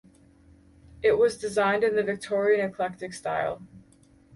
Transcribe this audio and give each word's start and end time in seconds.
It 1.03 1.19
was 1.19 1.37
designed 1.37 1.83
in 1.83 1.95
the 1.95 2.01
Victorian 2.01 2.67
Eclectic 2.71 3.13
style. 3.13 3.61